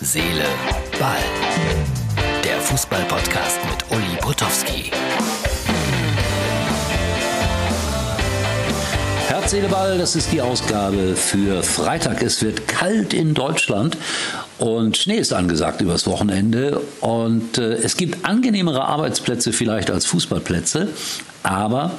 [0.00, 0.44] Seele,
[1.00, 1.16] Ball.
[2.44, 4.92] Der Fußball-Podcast mit Uli Potowski.
[9.26, 12.22] Herz, Seele, Ball, das ist die Ausgabe für Freitag.
[12.22, 13.96] Es wird kalt in Deutschland
[14.58, 16.80] und Schnee ist angesagt übers Wochenende.
[17.00, 20.90] Und äh, es gibt angenehmere Arbeitsplätze vielleicht als Fußballplätze,
[21.42, 21.90] aber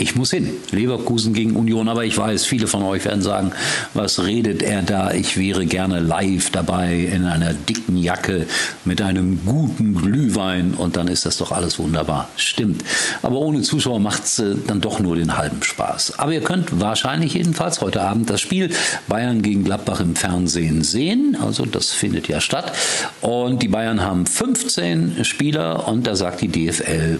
[0.00, 0.48] ich muss hin.
[0.70, 3.52] Leverkusen gegen Union, aber ich weiß, viele von euch werden sagen,
[3.92, 5.12] was redet er da?
[5.12, 8.46] Ich wäre gerne live dabei in einer dicken Jacke
[8.86, 12.28] mit einem guten Glühwein und dann ist das doch alles wunderbar.
[12.36, 12.82] Stimmt.
[13.22, 16.18] Aber ohne Zuschauer macht es äh, dann doch nur den halben Spaß.
[16.18, 18.70] Aber ihr könnt wahrscheinlich jedenfalls heute Abend das Spiel
[19.06, 21.36] Bayern gegen Gladbach im Fernsehen sehen.
[21.40, 22.72] Also das findet ja statt.
[23.20, 27.18] Und die Bayern haben 15 Spieler und da sagt die DFL,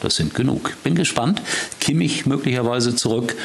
[0.00, 0.76] das sind genug.
[0.84, 1.42] Bin gespannt.
[1.80, 3.36] Kimmich möglicherweise zurück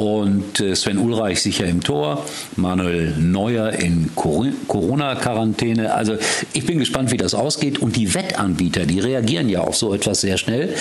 [0.00, 2.24] und äh, Sven Ulreich sicher im Tor,
[2.56, 5.92] Manuel Neuer in Corona-Quarantäne.
[5.92, 6.16] Also
[6.54, 7.80] ich bin gespannt, wie das ausgeht.
[7.80, 10.74] Und die Wettanbieter, die reagieren ja auf so etwas sehr schnell.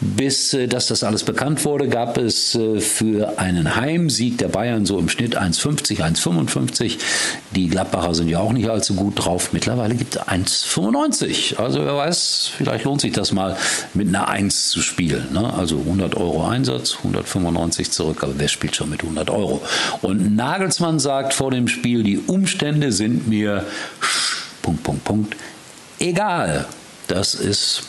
[0.00, 4.86] Bis äh, dass das alles bekannt wurde, gab es äh, für einen Heimsieg der Bayern
[4.86, 6.98] so im Schnitt 1,50, 1,55.
[7.54, 9.52] Die Gladbacher sind ja auch nicht allzu gut drauf.
[9.52, 11.58] Mittlerweile gibt es 1,95.
[11.58, 13.56] Also wer weiß, vielleicht lohnt sich das mal
[13.92, 15.28] mit einer 1 zu spielen.
[15.32, 15.54] Ne?
[15.54, 18.24] Also 100 Euro Einsatz, 195 zurück.
[18.24, 19.62] Aber wer spielt schon mit 100 Euro.
[20.02, 23.66] Und Nagelsmann sagt vor dem Spiel, die Umstände sind mir
[24.62, 25.36] Punkt, Punkt, Punkt,
[25.98, 26.66] egal.
[27.08, 27.82] Das ist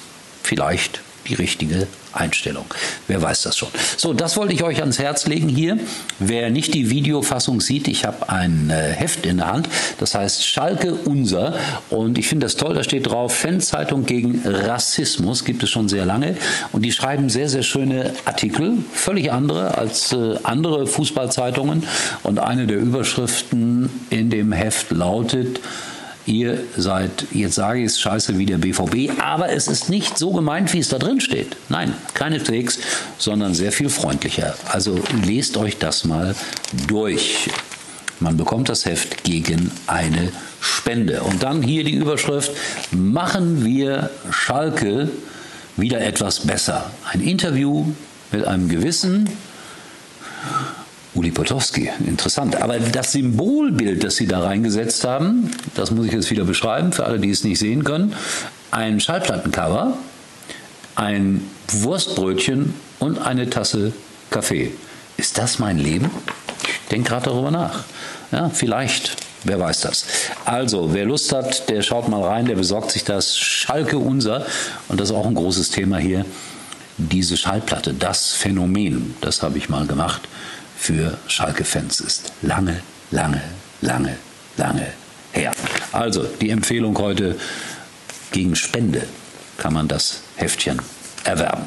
[0.43, 2.65] vielleicht die richtige Einstellung.
[3.07, 3.69] Wer weiß das schon.
[3.97, 5.77] So, das wollte ich euch ans Herz legen hier.
[6.19, 10.45] Wer nicht die Videofassung sieht, ich habe ein äh, Heft in der Hand, das heißt
[10.45, 11.55] Schalke Unser.
[11.89, 16.05] Und ich finde das toll, da steht drauf Fanzeitung gegen Rassismus, gibt es schon sehr
[16.05, 16.37] lange.
[16.71, 21.83] Und die schreiben sehr, sehr schöne Artikel, völlig andere als äh, andere Fußballzeitungen.
[22.23, 25.59] Und eine der Überschriften in dem Heft lautet,
[26.25, 30.31] ihr seid, jetzt sage ich es scheiße wie der BVB, aber es ist nicht so
[30.31, 31.55] gemeint, wie es da drin steht.
[31.69, 32.79] Nein, keine Tricks,
[33.17, 34.55] sondern sehr viel freundlicher.
[34.65, 36.35] Also lest euch das mal
[36.87, 37.49] durch.
[38.19, 40.31] Man bekommt das Heft gegen eine
[40.61, 41.21] Spende.
[41.21, 42.51] Und dann hier die Überschrift,
[42.91, 45.09] machen wir Schalke
[45.77, 46.89] wieder etwas besser.
[47.11, 47.85] Ein Interview
[48.31, 49.29] mit einem gewissen
[51.25, 52.61] Uli Potowski, interessant.
[52.61, 57.03] Aber das Symbolbild, das Sie da reingesetzt haben, das muss ich jetzt wieder beschreiben, für
[57.05, 58.13] alle, die es nicht sehen können.
[58.69, 59.97] Ein Schallplattencover,
[60.93, 63.91] ein Wurstbrötchen und eine Tasse
[64.29, 64.71] Kaffee.
[65.17, 66.11] Ist das mein Leben?
[66.83, 67.85] Ich denke gerade darüber nach.
[68.31, 69.17] Ja, vielleicht.
[69.45, 70.05] Wer weiß das.
[70.45, 74.45] Also, wer Lust hat, der schaut mal rein, der besorgt sich das Schalke Unser.
[74.89, 76.23] Und das ist auch ein großes Thema hier.
[76.99, 80.21] Diese Schallplatte, das Phänomen, das habe ich mal gemacht
[80.85, 82.31] für Schalke-Fans ist.
[82.43, 82.79] Lange,
[83.09, 83.41] lange,
[83.81, 84.17] lange,
[84.55, 84.85] lange
[85.31, 85.51] her.
[85.91, 87.35] Also die Empfehlung heute
[88.31, 89.01] gegen Spende
[89.57, 90.79] kann man das Heftchen
[91.23, 91.63] erwerben.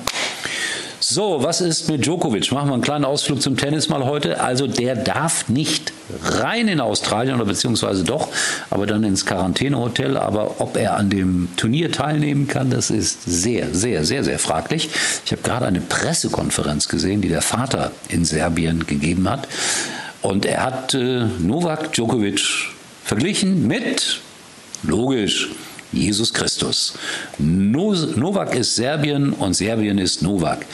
[1.11, 2.53] So, was ist mit Djokovic?
[2.53, 4.43] Machen wir einen kleinen Ausflug zum Tennis mal heute.
[4.43, 8.29] Also der darf nicht rein in Australien oder beziehungsweise doch,
[8.69, 10.19] aber dann ins Quarantänehotel.
[10.19, 14.91] Aber ob er an dem Turnier teilnehmen kann, das ist sehr, sehr, sehr, sehr fraglich.
[15.25, 19.49] Ich habe gerade eine Pressekonferenz gesehen, die der Vater in Serbien gegeben hat.
[20.21, 22.69] Und er hat äh, Novak Djokovic
[23.03, 24.21] verglichen mit,
[24.83, 25.49] logisch,
[25.93, 26.95] Jesus Christus.
[27.39, 30.67] No Novak ist Serbien und Serbien ist Novak.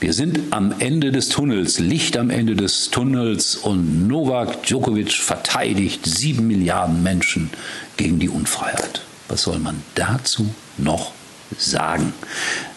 [0.00, 6.06] Wir sind am Ende des Tunnels, Licht am Ende des Tunnels und Novak Djokovic verteidigt
[6.06, 7.50] sieben Milliarden Menschen
[7.98, 9.02] gegen die Unfreiheit.
[9.28, 11.12] Was soll man dazu noch
[11.58, 12.14] sagen?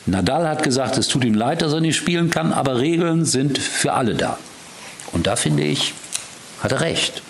[0.06, 3.58] Nadal hat gesagt, es tut ihm leid, dass er nicht spielen kann, aber Regeln sind
[3.58, 4.38] für alle da.
[5.14, 5.94] Und da finde ich,
[6.62, 7.22] hat er recht.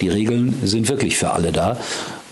[0.00, 1.76] Die Regeln sind wirklich für alle da.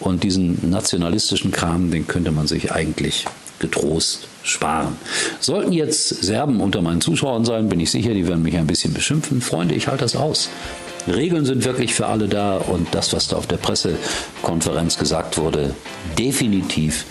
[0.05, 3.25] Und diesen nationalistischen Kram, den könnte man sich eigentlich
[3.59, 4.97] getrost sparen.
[5.41, 8.93] Sollten jetzt Serben unter meinen Zuschauern sein, bin ich sicher, die werden mich ein bisschen
[8.93, 9.41] beschimpfen.
[9.41, 10.51] Freunde, ich halte das aus.
[11.09, 15.75] Regeln sind wirklich für alle da und das, was da auf der Pressekonferenz gesagt wurde,
[16.19, 17.07] definitiv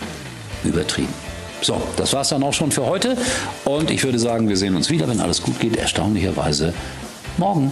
[0.63, 1.13] übertrieben.
[1.62, 3.18] So, das war es dann auch schon für heute
[3.66, 6.74] und ich würde sagen, wir sehen uns wieder, wenn alles gut geht, erstaunlicherweise
[7.38, 7.72] morgen.